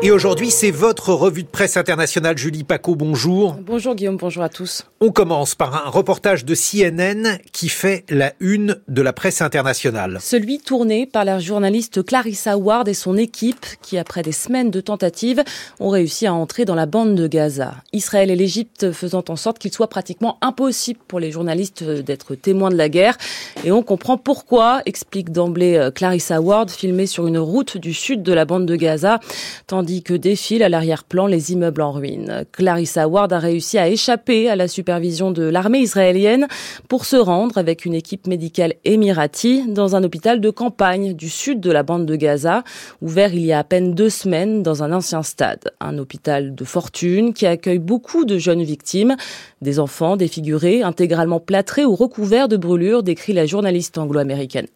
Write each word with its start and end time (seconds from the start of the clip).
Et 0.00 0.12
aujourd'hui, 0.12 0.50
c'est 0.50 0.70
votre 0.70 1.12
revue 1.12 1.42
de 1.42 1.48
presse 1.48 1.76
internationale. 1.76 2.38
Julie 2.38 2.62
Paco, 2.62 2.94
bonjour. 2.94 3.56
Bonjour 3.60 3.96
Guillaume, 3.96 4.16
bonjour 4.16 4.44
à 4.44 4.48
tous. 4.48 4.84
On 5.00 5.12
commence 5.12 5.54
par 5.54 5.86
un 5.86 5.90
reportage 5.90 6.44
de 6.44 6.56
CNN 6.56 7.38
qui 7.52 7.68
fait 7.68 8.04
la 8.08 8.32
une 8.40 8.80
de 8.88 9.00
la 9.00 9.12
presse 9.12 9.40
internationale. 9.40 10.18
Celui 10.20 10.58
tourné 10.58 11.06
par 11.06 11.24
la 11.24 11.38
journaliste 11.38 12.04
Clarissa 12.04 12.58
Ward 12.58 12.88
et 12.88 12.94
son 12.94 13.16
équipe 13.16 13.64
qui, 13.80 13.96
après 13.96 14.22
des 14.22 14.32
semaines 14.32 14.72
de 14.72 14.80
tentatives, 14.80 15.44
ont 15.78 15.90
réussi 15.90 16.26
à 16.26 16.34
entrer 16.34 16.64
dans 16.64 16.74
la 16.74 16.86
bande 16.86 17.14
de 17.14 17.28
Gaza. 17.28 17.76
Israël 17.92 18.28
et 18.28 18.34
l'Égypte 18.34 18.90
faisant 18.90 19.22
en 19.28 19.36
sorte 19.36 19.60
qu'il 19.60 19.72
soit 19.72 19.86
pratiquement 19.86 20.36
impossible 20.40 20.98
pour 21.06 21.20
les 21.20 21.30
journalistes 21.30 21.84
d'être 21.84 22.34
témoins 22.34 22.70
de 22.70 22.76
la 22.76 22.88
guerre. 22.88 23.16
Et 23.62 23.70
on 23.70 23.84
comprend 23.84 24.16
pourquoi, 24.16 24.82
explique 24.84 25.30
d'emblée 25.30 25.76
euh, 25.76 25.92
Clarissa 25.92 26.40
Ward, 26.40 26.70
filmée 26.72 27.06
sur 27.06 27.28
une 27.28 27.38
route 27.38 27.76
du 27.76 27.94
sud 27.94 28.24
de 28.24 28.32
la 28.32 28.44
bande 28.44 28.66
de 28.66 28.74
Gaza, 28.74 29.20
tandis 29.68 30.02
que 30.02 30.14
défilent 30.14 30.64
à 30.64 30.68
l'arrière-plan 30.68 31.28
les 31.28 31.52
immeubles 31.52 31.82
en 31.82 31.92
ruine. 31.92 32.44
Clarissa 32.50 33.06
Ward 33.06 33.32
a 33.32 33.38
réussi 33.38 33.78
à 33.78 33.86
échapper 33.86 34.50
à 34.50 34.56
la 34.56 34.66
de 34.88 35.42
l'armée 35.42 35.80
israélienne 35.80 36.48
pour 36.88 37.04
se 37.04 37.16
rendre 37.16 37.58
avec 37.58 37.84
une 37.84 37.92
équipe 37.92 38.26
médicale 38.26 38.72
émirati 38.86 39.64
dans 39.68 39.96
un 39.96 40.02
hôpital 40.02 40.40
de 40.40 40.48
campagne 40.48 41.12
du 41.12 41.28
sud 41.28 41.60
de 41.60 41.70
la 41.70 41.82
bande 41.82 42.06
de 42.06 42.16
Gaza, 42.16 42.64
ouvert 43.02 43.34
il 43.34 43.44
y 43.44 43.52
a 43.52 43.58
à 43.58 43.64
peine 43.64 43.94
deux 43.94 44.08
semaines 44.08 44.62
dans 44.62 44.82
un 44.82 44.92
ancien 44.92 45.22
stade. 45.22 45.72
Un 45.80 45.98
hôpital 45.98 46.54
de 46.54 46.64
fortune 46.64 47.34
qui 47.34 47.44
accueille 47.44 47.78
beaucoup 47.78 48.24
de 48.24 48.38
jeunes 48.38 48.62
victimes, 48.62 49.16
des 49.60 49.78
enfants 49.78 50.16
défigurés, 50.16 50.82
intégralement 50.82 51.40
plâtrés 51.40 51.84
ou 51.84 51.94
recouverts 51.94 52.48
de 52.48 52.56
brûlures, 52.56 53.02
décrit 53.02 53.34
la 53.34 53.44
journaliste 53.44 53.98
anglo-américaine. 53.98 54.68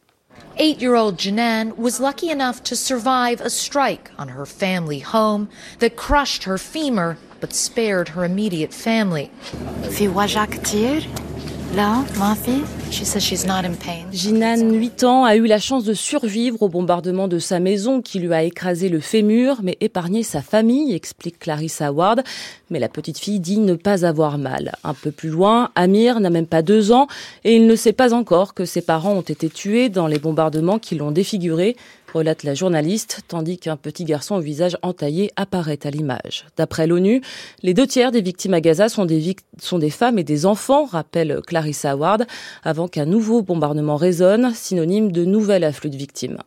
Eight 0.59 0.83
year 0.83 0.95
old 0.95 1.19
Janan 1.19 1.73
was 1.79 1.99
lucky 1.99 2.31
enough 2.31 2.63
to 2.65 2.77
survive 2.77 3.41
a 3.41 3.49
strike 3.49 4.11
on 4.19 4.29
her 4.29 4.45
family 4.45 5.01
home 5.01 5.49
that 5.79 5.97
crushed 5.97 6.45
her 6.45 6.59
femur 6.59 7.17
but 7.43 7.53
spared 7.53 8.09
her 8.09 8.25
immediate 8.25 8.73
family. 8.73 9.31
Là, 11.75 12.05
ma 12.19 12.35
fille 12.35 12.65
She 12.91 13.07
says 13.07 13.23
she's 13.23 13.47
not 13.47 13.65
in 13.65 13.75
pain. 13.75 14.05
Jinan, 14.13 14.75
8 14.75 15.05
ans, 15.05 15.25
a 15.25 15.37
eu 15.37 15.47
la 15.47 15.59
chance 15.59 15.83
de 15.85 15.95
survivre 15.95 16.61
au 16.61 16.69
bombardement 16.69 17.27
de 17.27 17.39
sa 17.39 17.59
maison 17.59 18.03
qui 18.03 18.19
lui 18.19 18.35
a 18.35 18.43
écrasé 18.43 18.91
le 18.91 19.01
fémur, 19.01 19.61
mais 19.63 19.79
épargné 19.81 20.23
sa 20.23 20.43
famille, 20.43 20.93
explique 20.95 21.39
Clarissa 21.39 21.91
Ward. 21.91 22.23
Mais 22.69 22.79
la 22.79 22.91
petite 22.91 23.17
fille 23.17 23.41
dit 23.41 23.59
ne 23.59 23.77
pas 23.77 24.05
avoir 24.05 24.37
mal. 24.37 24.73
Un 24.85 24.93
peu 24.93 25.11
plus 25.11 25.31
loin, 25.31 25.71
Amir 25.75 26.21
n'a 26.21 26.29
même 26.29 26.47
pas 26.47 26.61
deux 26.61 26.93
ans 26.93 27.07
et 27.45 27.57
il 27.57 27.67
ne 27.67 27.77
sait 27.77 27.95
pas 27.95 28.13
encore 28.13 28.53
que 28.53 28.67
ses 28.67 28.83
parents 28.83 29.15
ont 29.15 29.23
été 29.23 29.49
tués 29.49 29.89
dans 29.89 30.07
les 30.07 30.19
bombardements 30.19 30.79
qui 30.79 30.97
l'ont 30.97 31.13
défiguré 31.13 31.77
relate 32.13 32.43
la 32.43 32.55
journaliste, 32.55 33.21
tandis 33.29 33.59
qu'un 33.59 33.77
petit 33.77 34.05
garçon 34.05 34.37
au 34.37 34.41
visage 34.41 34.77
entaillé 34.83 35.31
apparaît 35.37 35.79
à 35.85 35.91
l'image. 35.91 36.47
D'après 36.57 36.87
l'ONU, 36.87 37.23
les 37.63 37.75
deux 37.75 37.87
tiers 37.87 38.13
des 38.13 38.21
victimes 38.21 38.55
à 38.55 38.61
Gaza 38.61 38.89
sont 38.89 39.05
des, 39.05 39.37
sont 39.59 39.79
des 39.79 39.91
femmes 39.91 40.19
et 40.19 40.25
des 40.25 40.47
enfants, 40.47 40.85
rappelle 40.85 41.41
Clarissa 41.47 41.97
Ward, 41.97 42.27
avant 42.65 42.89
qu'un 42.89 43.07
nouveau 43.07 43.43
bombardement 43.43 43.97
résonne, 43.97 44.53
synonyme 44.55 45.13
de 45.13 45.25
nouvel 45.25 45.65
afflux 45.65 45.91
de 45.91 45.97
victimes. 45.97 46.39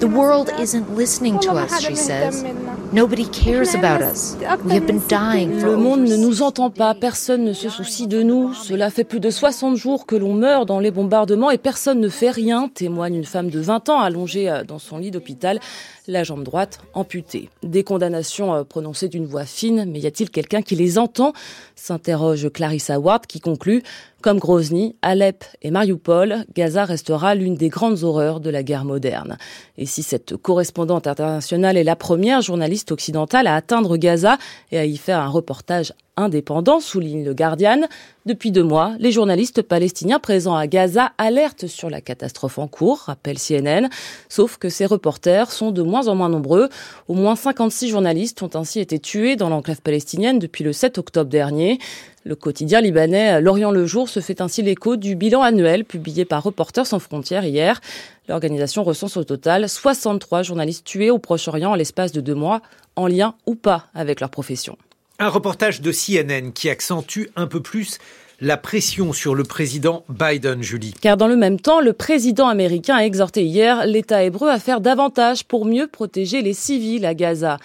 The 0.00 0.08
world 0.08 0.50
isn't 0.58 0.96
listening 0.96 1.38
to 1.40 1.52
us, 1.52 1.80
she 1.80 1.94
says. 1.94 2.44
Nobody 2.92 3.24
cares 3.24 3.74
about 3.74 4.02
us. 4.02 4.36
We 4.66 4.74
have 4.74 4.84
been 4.84 5.00
dying 5.08 5.62
Le 5.62 5.78
monde 5.78 6.02
ne 6.02 6.14
nous 6.14 6.42
entend 6.42 6.68
pas, 6.68 6.94
personne 6.94 7.42
ne 7.42 7.54
se 7.54 7.70
soucie 7.70 8.06
de 8.06 8.22
nous. 8.22 8.52
Cela 8.52 8.90
fait 8.90 9.04
plus 9.04 9.18
de 9.18 9.30
60 9.30 9.76
jours 9.76 10.04
que 10.04 10.14
l'on 10.14 10.34
meurt 10.34 10.68
dans 10.68 10.78
les 10.78 10.90
bombardements 10.90 11.50
et 11.50 11.56
personne 11.56 12.00
ne 12.00 12.10
fait 12.10 12.28
rien, 12.28 12.68
témoigne 12.68 13.14
une 13.14 13.24
femme 13.24 13.48
de 13.48 13.60
20 13.60 13.88
ans 13.88 13.98
allongée 13.98 14.50
euh, 14.50 14.62
dans 14.62 14.78
son 14.78 14.98
lit 14.98 15.10
d'hôpital, 15.10 15.58
la 16.06 16.22
jambe 16.22 16.42
droite 16.42 16.80
amputée. 16.92 17.48
Des 17.62 17.82
condamnations 17.82 18.52
euh, 18.52 18.62
prononcées 18.62 19.08
d'une 19.08 19.24
voix 19.24 19.46
fine, 19.46 19.86
mais 19.90 19.98
y 19.98 20.06
a-t-il 20.06 20.28
quelqu'un 20.28 20.60
qui 20.60 20.76
les 20.76 20.98
entend? 20.98 21.32
S'interroge 21.76 22.50
Clarissa 22.52 23.00
Ward 23.00 23.26
qui 23.26 23.40
conclut 23.40 23.82
comme 24.22 24.38
Grozny, 24.38 24.96
Alep 25.02 25.44
et 25.60 25.70
Mariupol, 25.70 26.46
Gaza 26.54 26.86
restera 26.86 27.34
l'une 27.34 27.56
des 27.56 27.68
grandes 27.68 28.02
horreurs 28.04 28.40
de 28.40 28.48
la 28.48 28.62
guerre 28.62 28.86
moderne. 28.86 29.36
Et 29.76 29.84
si 29.84 30.02
cette 30.02 30.36
correspondante 30.36 31.06
internationale 31.06 31.76
est 31.76 31.84
la 31.84 31.96
première 31.96 32.40
journaliste 32.40 32.92
occidentale 32.92 33.46
à 33.46 33.56
atteindre 33.56 33.98
Gaza 33.98 34.38
et 34.70 34.78
à 34.78 34.86
y 34.86 34.96
faire 34.96 35.18
un 35.18 35.28
reportage 35.28 35.92
indépendant, 36.16 36.80
souligne 36.80 37.24
le 37.24 37.34
Guardian. 37.34 37.88
Depuis 38.26 38.52
deux 38.52 38.62
mois, 38.62 38.94
les 38.98 39.12
journalistes 39.12 39.62
palestiniens 39.62 40.18
présents 40.18 40.54
à 40.54 40.66
Gaza 40.66 41.12
alertent 41.18 41.66
sur 41.66 41.90
la 41.90 42.00
catastrophe 42.00 42.58
en 42.58 42.68
cours, 42.68 42.98
rappelle 43.06 43.38
CNN, 43.38 43.88
sauf 44.28 44.58
que 44.58 44.68
ces 44.68 44.86
reporters 44.86 45.50
sont 45.50 45.70
de 45.70 45.82
moins 45.82 46.08
en 46.08 46.14
moins 46.14 46.28
nombreux. 46.28 46.68
Au 47.08 47.14
moins 47.14 47.34
56 47.34 47.88
journalistes 47.88 48.42
ont 48.42 48.50
ainsi 48.54 48.78
été 48.78 48.98
tués 48.98 49.36
dans 49.36 49.48
l'enclave 49.48 49.80
palestinienne 49.80 50.38
depuis 50.38 50.64
le 50.64 50.72
7 50.72 50.98
octobre 50.98 51.30
dernier. 51.30 51.78
Le 52.24 52.36
quotidien 52.36 52.80
libanais 52.80 53.40
L'Orient 53.40 53.72
le 53.72 53.84
Jour 53.84 54.08
se 54.08 54.20
fait 54.20 54.40
ainsi 54.40 54.62
l'écho 54.62 54.96
du 54.96 55.16
bilan 55.16 55.42
annuel 55.42 55.84
publié 55.84 56.24
par 56.24 56.44
Reporters 56.44 56.86
sans 56.86 57.00
frontières 57.00 57.44
hier. 57.44 57.80
L'organisation 58.28 58.84
recense 58.84 59.16
au 59.16 59.24
total 59.24 59.68
63 59.68 60.44
journalistes 60.44 60.84
tués 60.84 61.10
au 61.10 61.18
Proche-Orient 61.18 61.72
en 61.72 61.74
l'espace 61.74 62.12
de 62.12 62.20
deux 62.20 62.36
mois, 62.36 62.62
en 62.94 63.08
lien 63.08 63.34
ou 63.46 63.56
pas 63.56 63.86
avec 63.94 64.20
leur 64.20 64.30
profession. 64.30 64.78
Un 65.18 65.28
reportage 65.28 65.80
de 65.80 65.90
CNN 65.90 66.52
qui 66.52 66.70
accentue 66.70 67.26
un 67.34 67.48
peu 67.48 67.60
plus 67.60 67.98
la 68.40 68.56
pression 68.56 69.12
sur 69.12 69.36
le 69.36 69.44
président 69.44 70.04
Biden, 70.08 70.62
Julie. 70.62 70.94
Car 71.00 71.16
dans 71.16 71.28
le 71.28 71.36
même 71.36 71.60
temps, 71.60 71.80
le 71.80 71.92
président 71.92 72.48
américain 72.48 72.96
a 72.96 73.04
exhorté 73.04 73.44
hier 73.44 73.86
l'État 73.86 74.24
hébreu 74.24 74.48
à 74.48 74.58
faire 74.58 74.80
davantage 74.80 75.44
pour 75.44 75.64
mieux 75.64 75.86
protéger 75.86 76.42
les 76.42 76.52
civils 76.52 77.06
à 77.06 77.14
Gaza. 77.14 77.58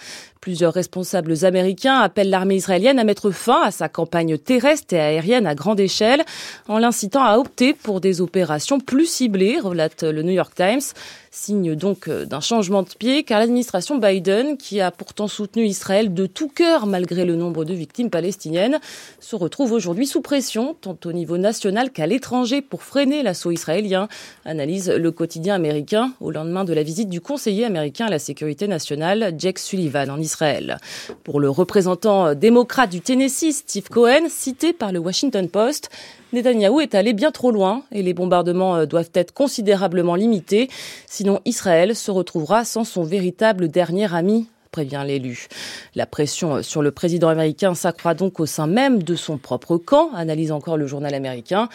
Plusieurs 0.48 0.72
responsables 0.72 1.44
américains 1.44 1.98
appellent 1.98 2.30
l'armée 2.30 2.56
israélienne 2.56 2.98
à 2.98 3.04
mettre 3.04 3.30
fin 3.30 3.64
à 3.64 3.70
sa 3.70 3.90
campagne 3.90 4.38
terrestre 4.38 4.94
et 4.94 4.98
aérienne 4.98 5.46
à 5.46 5.54
grande 5.54 5.78
échelle 5.78 6.24
en 6.68 6.78
l'incitant 6.78 7.22
à 7.22 7.36
opter 7.36 7.74
pour 7.74 8.00
des 8.00 8.22
opérations 8.22 8.80
plus 8.80 9.04
ciblées, 9.04 9.58
relate 9.60 10.04
le 10.04 10.22
New 10.22 10.32
York 10.32 10.54
Times. 10.54 10.80
Signe 11.30 11.74
donc 11.74 12.08
euh, 12.08 12.24
d'un 12.24 12.40
changement 12.40 12.82
de 12.82 12.88
pied 12.98 13.22
car 13.22 13.40
l'administration 13.40 13.98
Biden, 13.98 14.56
qui 14.56 14.80
a 14.80 14.90
pourtant 14.90 15.28
soutenu 15.28 15.66
Israël 15.66 16.14
de 16.14 16.24
tout 16.24 16.48
cœur 16.48 16.86
malgré 16.86 17.26
le 17.26 17.36
nombre 17.36 17.66
de 17.66 17.74
victimes 17.74 18.08
palestiniennes, 18.08 18.80
se 19.20 19.36
retrouve 19.36 19.72
aujourd'hui 19.72 20.06
sous 20.06 20.22
pression, 20.22 20.74
tant 20.80 20.96
au 21.04 21.12
niveau 21.12 21.36
national 21.36 21.90
qu'à 21.90 22.06
l'étranger, 22.06 22.62
pour 22.62 22.82
freiner 22.82 23.22
l'assaut 23.22 23.50
israélien, 23.50 24.08
analyse 24.46 24.88
le 24.88 25.10
quotidien 25.10 25.54
américain 25.54 26.12
au 26.20 26.30
lendemain 26.30 26.64
de 26.64 26.72
la 26.72 26.82
visite 26.82 27.10
du 27.10 27.20
conseiller 27.20 27.66
américain 27.66 28.06
à 28.06 28.10
la 28.10 28.18
sécurité 28.18 28.66
nationale, 28.66 29.34
Jake 29.36 29.58
Sullivan, 29.58 30.08
en 30.08 30.18
Israël. 30.18 30.37
Pour 31.24 31.40
le 31.40 31.50
représentant 31.50 32.34
démocrate 32.34 32.90
du 32.90 33.00
Tennessee, 33.00 33.52
Steve 33.52 33.88
Cohen, 33.88 34.28
cité 34.28 34.72
par 34.72 34.92
le 34.92 34.98
Washington 34.98 35.48
Post, 35.48 35.90
Netanyahou 36.32 36.80
est 36.80 36.94
allé 36.94 37.12
bien 37.12 37.30
trop 37.30 37.50
loin 37.50 37.82
et 37.90 38.02
les 38.02 38.14
bombardements 38.14 38.76
euh, 38.76 38.86
doivent 38.86 39.10
être 39.14 39.32
considérablement 39.32 40.14
limités, 40.14 40.68
sinon 41.06 41.40
Israël 41.44 41.96
se 41.96 42.10
retrouvera 42.10 42.64
sans 42.64 42.84
son 42.84 43.02
véritable 43.02 43.68
dernier 43.68 44.12
ami 44.14 44.48
prévient 44.70 45.02
l'élu. 45.06 45.48
La 45.94 46.06
pression 46.06 46.56
euh, 46.56 46.62
sur 46.62 46.82
le 46.82 46.90
président 46.90 47.28
américain 47.28 47.74
s'accroît 47.74 48.14
donc 48.14 48.40
au 48.40 48.46
sein 48.46 48.66
même 48.66 49.02
de 49.02 49.16
son 49.16 49.38
propre 49.38 49.76
camp, 49.78 50.10
analyse 50.14 50.52
encore 50.52 50.76
le 50.76 50.86
journal 50.86 51.14
américain. 51.14 51.68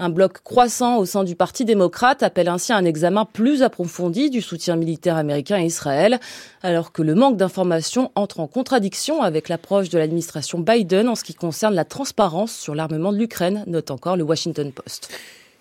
Un 0.00 0.10
bloc 0.10 0.42
croissant 0.44 0.98
au 0.98 1.04
sein 1.06 1.24
du 1.24 1.34
Parti 1.34 1.64
démocrate 1.64 2.22
appelle 2.22 2.48
ainsi 2.48 2.72
un 2.72 2.84
examen 2.84 3.24
plus 3.24 3.64
approfondi 3.64 4.30
du 4.30 4.40
soutien 4.40 4.76
militaire 4.76 5.16
américain 5.16 5.56
à 5.56 5.62
Israël, 5.62 6.20
alors 6.62 6.92
que 6.92 7.02
le 7.02 7.16
manque 7.16 7.36
d'informations 7.36 8.12
entre 8.14 8.38
en 8.38 8.46
contradiction 8.46 9.22
avec 9.22 9.48
l'approche 9.48 9.88
de 9.88 9.98
l'administration 9.98 10.60
Biden 10.60 11.08
en 11.08 11.16
ce 11.16 11.24
qui 11.24 11.34
concerne 11.34 11.74
la 11.74 11.84
transparence 11.84 12.52
sur 12.52 12.76
l'armement 12.76 13.12
de 13.12 13.18
l'Ukraine, 13.18 13.64
note 13.66 13.90
encore 13.90 14.16
le 14.16 14.22
Washington 14.22 14.70
Post. 14.70 15.10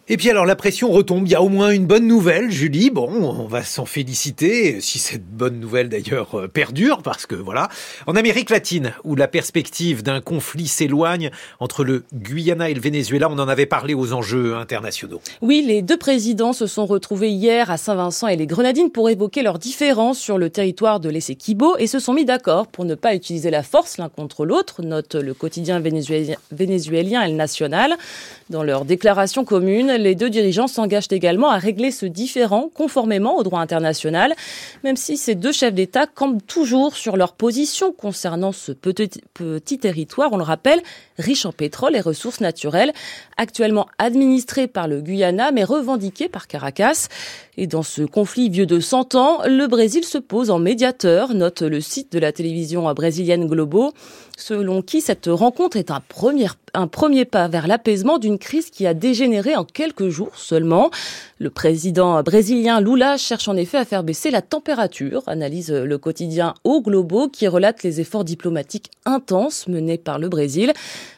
Et 0.09 0.15
puis 0.15 0.29
alors 0.29 0.45
la 0.45 0.55
pression 0.55 0.89
retombe, 0.89 1.27
il 1.27 1.31
y 1.31 1.35
a 1.35 1.41
au 1.41 1.49
moins 1.49 1.71
une 1.71 1.85
bonne 1.85 2.07
nouvelle, 2.07 2.49
Julie. 2.49 2.89
Bon, 2.91 3.09
on 3.11 3.45
va 3.45 3.61
s'en 3.61 3.83
féliciter, 3.83 4.79
si 4.79 4.99
cette 4.99 5.25
bonne 5.25 5.59
nouvelle 5.59 5.89
d'ailleurs 5.89 6.39
euh, 6.39 6.47
perdure, 6.47 7.01
parce 7.01 7.25
que 7.25 7.35
voilà, 7.35 7.67
en 8.05 8.15
Amérique 8.15 8.49
latine, 8.49 8.93
où 9.03 9.17
la 9.17 9.27
perspective 9.27 10.03
d'un 10.03 10.21
conflit 10.21 10.67
s'éloigne 10.67 11.29
entre 11.59 11.83
le 11.83 12.05
Guyana 12.13 12.69
et 12.69 12.73
le 12.73 12.79
Venezuela, 12.79 13.27
on 13.29 13.37
en 13.37 13.49
avait 13.49 13.65
parlé 13.65 13.93
aux 13.95 14.13
enjeux 14.13 14.55
internationaux. 14.55 15.19
Oui, 15.41 15.61
les 15.67 15.81
deux 15.81 15.97
présidents 15.97 16.53
se 16.53 16.67
sont 16.67 16.85
retrouvés 16.85 17.31
hier 17.31 17.69
à 17.69 17.75
Saint-Vincent 17.75 18.29
et 18.29 18.37
les 18.37 18.47
Grenadines 18.47 18.91
pour 18.91 19.09
évoquer 19.09 19.43
leurs 19.43 19.59
différences 19.59 20.19
sur 20.19 20.37
le 20.37 20.49
territoire 20.49 21.01
de 21.01 21.09
l'Essequibo 21.09 21.75
et 21.79 21.87
se 21.87 21.99
sont 21.99 22.13
mis 22.13 22.23
d'accord 22.23 22.67
pour 22.67 22.85
ne 22.85 22.95
pas 22.95 23.13
utiliser 23.13 23.51
la 23.51 23.61
force 23.61 23.97
l'un 23.97 24.07
contre 24.07 24.45
l'autre, 24.45 24.83
note 24.83 25.15
le 25.15 25.33
quotidien 25.33 25.81
vénézuélien, 25.81 26.37
vénézuélien 26.53 27.23
El 27.23 27.35
Nacional. 27.35 27.93
Dans 28.49 28.63
leur 28.63 28.85
déclaration 28.85 29.43
commune, 29.43 29.96
les 30.01 30.15
deux 30.15 30.29
dirigeants 30.29 30.67
s'engagent 30.67 31.11
également 31.11 31.49
à 31.49 31.57
régler 31.57 31.91
ce 31.91 32.05
différend 32.05 32.69
conformément 32.73 33.37
au 33.37 33.43
droit 33.43 33.59
international, 33.59 34.33
même 34.83 34.95
si 34.95 35.17
ces 35.17 35.35
deux 35.35 35.51
chefs 35.51 35.73
d'État 35.73 36.07
campent 36.07 36.45
toujours 36.45 36.95
sur 36.95 37.17
leur 37.17 37.33
position 37.33 37.91
concernant 37.91 38.51
ce 38.51 38.71
petit, 38.71 39.09
petit 39.33 39.79
territoire, 39.79 40.31
on 40.33 40.37
le 40.37 40.43
rappelle, 40.43 40.81
riche 41.17 41.45
en 41.45 41.51
pétrole 41.51 41.95
et 41.95 42.01
ressources 42.01 42.41
naturelles, 42.41 42.93
actuellement 43.37 43.87
administré 43.97 44.67
par 44.67 44.87
le 44.87 45.01
Guyana, 45.01 45.51
mais 45.51 45.63
revendiqué 45.63 46.29
par 46.29 46.47
Caracas. 46.47 47.07
Et 47.59 47.65
dans 47.65 47.81
ce 47.81 48.03
conflit 48.03 48.49
vieux 48.49 48.67
de 48.67 48.79
100 48.79 49.15
ans, 49.15 49.39
le 49.47 49.65
Brésil 49.65 50.03
se 50.03 50.19
pose 50.19 50.51
en 50.51 50.59
médiateur, 50.59 51.33
note 51.33 51.63
le 51.63 51.81
site 51.81 52.11
de 52.11 52.19
la 52.19 52.31
télévision 52.31 52.93
brésilienne 52.93 53.47
Globo, 53.47 53.93
selon 54.37 54.83
qui 54.83 55.01
cette 55.01 55.25
rencontre 55.25 55.75
est 55.75 55.89
un 55.89 55.99
premier, 55.99 57.25
pas 57.25 57.47
vers 57.47 57.65
l'apaisement 57.65 58.19
d'une 58.19 58.37
crise 58.37 58.69
qui 58.69 58.85
a 58.85 58.93
dégénéré 58.93 59.55
en 59.55 59.63
quelques 59.63 60.09
jours 60.09 60.35
seulement. 60.35 60.91
Le 61.39 61.49
président 61.49 62.21
brésilien 62.21 62.79
Lula 62.79 63.17
cherche 63.17 63.47
en 63.47 63.55
effet 63.55 63.79
à 63.79 63.85
faire 63.85 64.03
baisser 64.03 64.29
la 64.29 64.43
température, 64.43 65.23
analyse 65.25 65.71
le 65.71 65.97
quotidien 65.97 66.53
Au 66.63 66.81
Globo 66.81 67.27
qui 67.27 67.47
relate 67.47 67.81
les 67.81 67.99
efforts 67.99 68.23
diplomatiques 68.23 68.91
intenses 69.05 69.67
menés 69.67 69.97
par 69.97 70.19
le 70.19 70.29
Brésil 70.29 70.73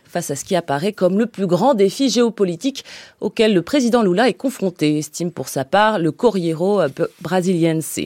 face 0.09 0.31
à 0.31 0.35
ce 0.35 0.43
qui 0.43 0.55
apparaît 0.55 0.91
comme 0.91 1.17
le 1.17 1.27
plus 1.27 1.47
grand 1.47 1.75
défi 1.75 2.09
géopolitique 2.09 2.83
auquel 3.21 3.53
le 3.53 3.61
président 3.61 4.01
Lula 4.01 4.27
est 4.27 4.33
confronté, 4.33 4.97
estime 4.97 5.31
pour 5.31 5.47
sa 5.47 5.63
part 5.63 5.99
le 5.99 6.11
Corriero 6.11 6.81
Brasiliense. 7.21 7.99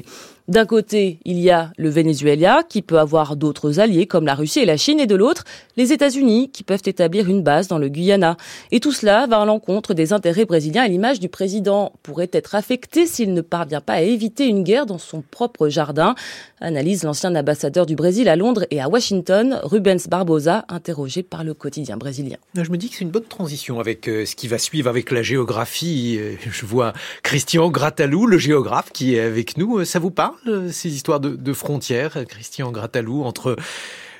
D'un 0.50 0.66
côté, 0.66 1.19
il 1.24 1.40
y 1.40 1.51
a 1.51 1.72
le 1.78 1.88
Venezuela 1.88 2.63
qui 2.68 2.81
peut 2.81 3.00
avoir 3.00 3.38
d'autres 3.38 3.80
alliés 3.80 4.07
comme 4.07 4.25
la 4.25 4.36
Russie 4.36 4.60
et 4.60 4.66
la 4.66 4.75
Chine 4.75 5.00
et 5.00 5.07
de 5.07 5.16
l'autre, 5.16 5.45
les 5.78 5.94
États-Unis 5.94 6.50
qui 6.51 6.63
peuvent 6.63 6.81
établir 6.86 7.30
une 7.30 7.42
base 7.42 7.69
dans 7.69 7.78
le 7.78 7.88
Guyana. 7.88 8.36
Et 8.72 8.81
tout 8.81 8.92
cela 8.92 9.25
va 9.25 9.40
à 9.40 9.45
l'encontre 9.45 9.94
des 9.94 10.12
intérêts 10.12 10.44
brésiliens 10.44 10.84
et 10.84 10.90
l'image 10.90 11.22
du 11.22 11.30
président 11.30 11.94
pourrait 12.04 12.30
être 12.34 12.56
affectée 12.56 13.07
s'il 13.07 13.34
ne 13.34 13.40
parvient 13.40 13.80
pas 13.80 13.94
à 13.94 14.01
éviter 14.01 14.45
une 14.45 14.63
guerre 14.63 14.86
dans 14.86 14.98
son 14.98 15.22
propre 15.22 15.69
jardin. 15.69 16.13
Analyse 16.60 17.04
l'ancien 17.04 17.34
ambassadeur 17.36 17.86
du 17.86 17.96
Brésil 17.96 18.28
à 18.28 18.36
Londres 18.36 18.66
et 18.69 18.81
à 18.81 18.89
Washington, 18.89 19.62
Rubens 19.63 20.07
Barbosa, 20.10 20.66
interrogé 20.68 21.24
par 21.24 21.46
le 21.46 21.54
quotidien 21.54 21.96
brésilien. 21.96 22.38
Je 22.54 22.69
me 22.69 22.75
dis 22.75 22.89
que 22.89 22.96
c'est 22.96 23.06
une 23.06 23.12
bonne 23.12 23.24
transition 23.24 23.80
avec 23.80 24.10
euh, 24.10 24.25
ce 24.25 24.36
qui 24.36 24.50
va 24.50 24.57
suivre 24.57 24.89
avec 24.89 25.10
la 25.12 25.24
géographie. 25.24 26.18
Euh, 26.19 26.36
je 26.42 26.66
vois 26.66 26.92
Christian 27.22 27.69
Gratalou, 27.69 28.25
le 28.28 28.38
géographe, 28.38 28.92
qui 28.92 29.16
est 29.16 29.22
avec 29.22 29.57
nous. 29.57 29.80
Euh, 29.80 29.86
ça 29.86 30.00
vous 30.00 30.12
parle? 30.12 30.33
Ces 30.72 30.94
histoires 30.94 31.20
de, 31.20 31.54
frontières, 31.54 32.26
Christian 32.28 32.72
Gratalou, 32.72 33.24
entre 33.24 33.56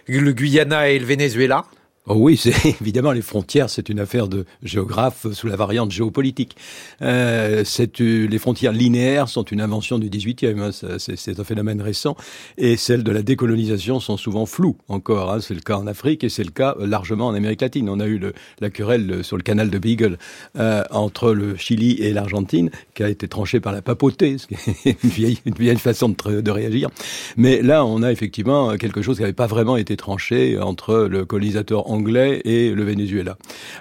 le 0.08 0.32
Guyana 0.32 0.90
et 0.90 1.00
le 1.00 1.06
Venezuela? 1.06 1.66
Oh 2.06 2.16
oui, 2.18 2.36
c'est 2.36 2.52
évidemment 2.82 3.14
les 3.14 3.22
frontières, 3.22 3.70
c'est 3.70 3.88
une 3.88 4.02
affaire 4.02 4.28
de 4.28 4.44
géographe 4.62 5.26
sous 5.32 5.48
la 5.48 5.56
variante 5.56 5.90
géopolitique. 5.90 6.58
Euh, 7.02 7.64
euh 7.64 8.28
les 8.28 8.40
frontières 8.40 8.74
linéaires 8.74 9.30
sont 9.30 9.44
une 9.44 9.62
invention 9.62 10.00
du 10.00 10.10
18e, 10.10 10.60
hein, 10.60 10.98
c'est 10.98 11.40
un 11.40 11.44
phénomène 11.46 11.82
récent, 11.82 12.18
et 12.58 12.76
celles 12.76 13.06
de 13.06 13.12
la 13.14 13.22
décolonisation 13.22 14.02
sont 14.02 14.18
souvent 14.18 14.46
floues 14.46 14.76
encore. 14.90 15.32
Hein, 15.32 15.40
c'est 15.40 15.54
le 15.54 15.62
cas 15.62 15.78
en 15.78 15.88
Afrique 15.88 16.26
et 16.26 16.30
c'est 16.30 16.44
le 16.44 16.52
cas 16.52 16.76
euh, 16.78 16.88
largement 16.88 17.28
en 17.28 17.36
Amérique 17.36 17.62
latine. 17.62 17.88
On 17.88 18.02
a 18.02 18.06
eu 18.06 18.18
le, 18.18 18.34
la 18.60 18.70
querelle 18.70 19.24
sur 19.24 19.38
le 19.38 19.44
canal 19.44 19.70
de 19.70 19.78
Beagle 19.78 20.18
euh, 20.58 20.84
entre 20.92 21.32
le 21.32 21.56
Chili 21.56 21.94
et 22.02 22.12
l'Argentine, 22.12 22.70
qui 22.96 23.04
a 23.04 23.10
été 23.10 23.30
tranchée 23.30 23.62
par 23.62 23.72
la 23.72 23.82
papauté, 23.82 24.38
ce 24.38 24.48
qui 24.48 24.56
est 24.90 25.02
une 25.02 25.10
vieille, 25.10 25.38
une 25.46 25.56
vieille 25.56 25.78
façon 25.78 26.10
de, 26.10 26.42
de 26.42 26.52
réagir. 26.52 26.90
Mais 27.38 27.62
là, 27.62 27.86
on 27.86 28.04
a 28.04 28.12
effectivement 28.12 28.76
quelque 28.76 29.02
chose 29.02 29.16
qui 29.16 29.22
n'avait 29.22 29.32
pas 29.32 29.48
vraiment 29.48 29.78
été 29.78 29.96
tranché 29.96 30.60
entre 30.60 31.08
le 31.10 31.24
colonisateur 31.24 31.93
anglais 31.94 32.42
et 32.46 32.72
le 32.72 32.84
Venezuela. 32.84 33.38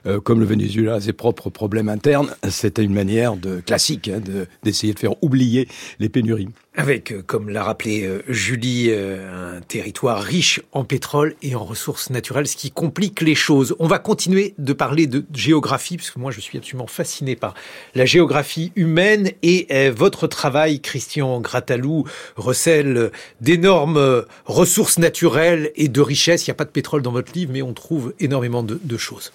Euh, 0.06 0.20
comme 0.20 0.40
le 0.40 0.46
Venezuela 0.46 0.94
a 0.94 1.00
ses 1.00 1.12
propres 1.12 1.50
problèmes 1.50 1.88
internes, 1.88 2.30
c'était 2.48 2.84
une 2.84 2.94
manière 2.94 3.36
de 3.36 3.60
classique 3.60 4.08
hein, 4.08 4.20
d'essayer 4.62 4.94
de, 4.94 4.98
faire 4.98 5.22
oublier 5.22 5.68
les 5.98 6.08
pénuries. 6.08 6.48
Avec, 6.74 7.12
euh, 7.12 7.22
comme 7.26 7.50
l'a 7.50 7.62
rappelé 7.64 8.04
euh, 8.04 8.22
Julie, 8.28 8.90
un 8.92 9.60
territoire 9.60 10.22
riche 10.22 10.62
en 10.72 10.84
pétrole 10.84 11.34
et 11.42 11.54
en 11.54 11.64
ressources 11.64 12.08
naturelles, 12.08 12.48
ce 12.48 12.56
qui 12.56 12.70
complique 12.70 13.20
les 13.20 13.34
choses. 13.34 13.76
On 13.78 13.86
va 13.86 13.98
continuer 13.98 14.54
de 14.56 14.72
parler 14.72 15.06
de 15.06 15.24
géographie, 15.34 15.98
parce 15.98 16.10
que 16.10 16.18
moi 16.18 16.30
je 16.30 16.40
suis 16.40 16.56
absolument 16.56 16.86
fasciné 16.86 17.36
par 17.36 17.54
la 17.94 18.06
géographie 18.06 18.72
humaine 18.74 19.32
et 19.42 19.90
votre 19.90 20.26
travail, 20.26 20.80
Christian 20.80 21.40
Gratalou, 21.40 22.04
recèle 22.36 23.10
d'énormes 23.40 24.24
ressources 24.46 24.98
naturelles 24.98 25.72
et 25.76 25.88
de 25.88 26.00
richesses. 26.00 26.46
Il 26.46 26.50
n'y 26.50 26.52
a 26.52 26.56
pas 26.56 26.64
de 26.64 26.70
pétrole 26.70 27.02
dans 27.02 27.12
votre 27.12 27.32
livre, 27.32 27.52
mais 27.52 27.62
on 27.62 27.74
trouve 27.74 28.14
énormément 28.18 28.62
de 28.62 28.96
choses. 28.96 29.32